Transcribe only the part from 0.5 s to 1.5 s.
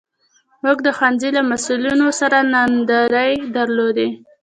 موږ د ښوونځي له